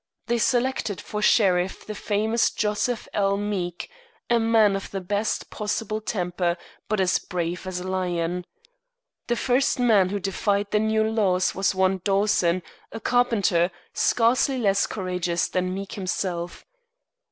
[0.25, 3.37] They selected for sheriff the famous Joseph L.
[3.37, 3.87] Meek,
[4.31, 6.57] a man of the best possible temper,
[6.89, 8.47] but as brave as a lion.
[9.27, 14.87] The first man who defied the new laws was one Dawson, a carpenter, scarcely less
[14.87, 16.65] courageous than Meek himself.